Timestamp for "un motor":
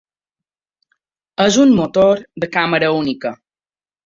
1.65-2.25